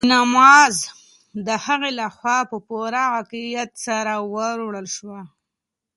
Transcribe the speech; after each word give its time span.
د 0.01 0.03
جاینماز 0.09 0.75
ژۍ 0.87 0.91
د 1.47 1.49
هغې 1.65 1.91
لخوا 2.01 2.37
په 2.51 2.57
پوره 2.67 3.01
عقیدت 3.17 3.71
سره 3.85 4.13
ورواړول 4.33 4.87
شوه. 4.95 5.21